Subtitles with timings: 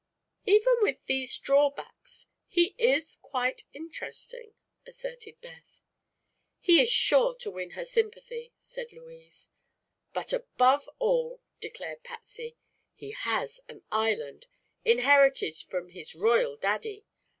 [0.47, 5.79] "Even with these drawbacks he is quite interesting," asserted Beth.
[6.59, 9.49] "He is sure to win her sympathy," said Louise.
[10.11, 12.57] "But, above all," declared Patsy,
[12.95, 14.47] "he has an island,
[14.83, 17.05] inherited from his royal daddy.